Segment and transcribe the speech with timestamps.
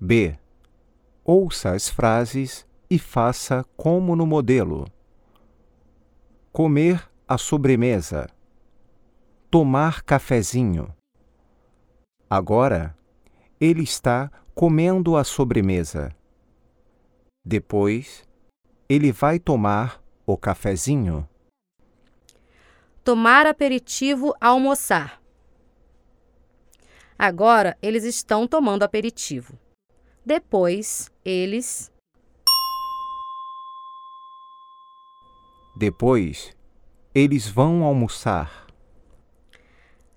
[0.00, 0.38] B.
[1.24, 4.86] Ouça as frases e faça como no modelo.
[6.52, 8.28] Comer a sobremesa.
[9.50, 10.94] Tomar cafezinho.
[12.30, 12.96] Agora,
[13.60, 16.14] ele está comendo a sobremesa.
[17.44, 18.22] Depois,
[18.88, 21.28] ele vai tomar o cafezinho.
[23.02, 25.20] Tomar aperitivo almoçar.
[27.18, 29.58] Agora eles estão tomando aperitivo.
[30.28, 31.90] Depois, eles.
[35.74, 36.54] Depois,
[37.14, 38.66] eles vão almoçar.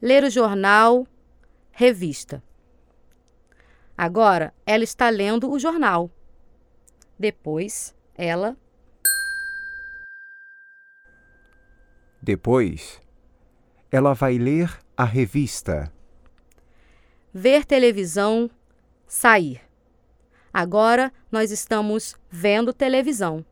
[0.02, 1.08] Ler o jornal,
[1.72, 2.44] revista.
[3.98, 6.12] Agora ela está lendo o jornal.
[7.18, 8.58] Depois, ela.
[12.22, 13.02] Depois,
[13.90, 15.90] ela vai ler a revista.
[17.34, 18.52] Ver televisão,
[19.08, 19.71] sair.
[20.54, 23.46] Agora nós estamos vendo televisão.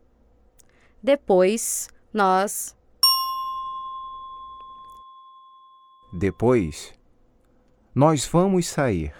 [1.01, 2.75] Depois, nós.
[6.11, 6.93] Depois,
[7.95, 9.13] nós vamos sair.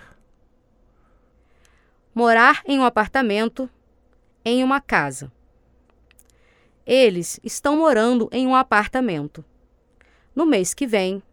[2.14, 3.70] Morar em um apartamento,
[4.44, 5.32] em uma casa.
[6.86, 9.46] Eles estão morando em um apartamento.
[10.36, 11.24] No mês que vem,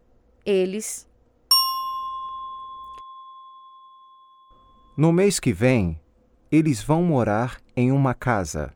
[0.45, 1.05] eles.
[4.95, 5.99] No mês que vem,
[6.51, 8.73] eles vão morar em uma casa.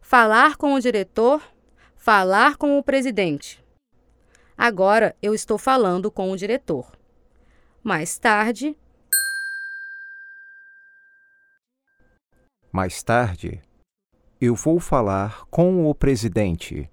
[0.00, 1.42] Falar com o diretor,
[1.96, 3.64] falar com o presidente.
[4.56, 6.96] Agora eu estou falando com o diretor.
[7.82, 8.76] Mais tarde.
[12.72, 13.60] Mais tarde,
[14.40, 16.90] eu vou falar com o presidente.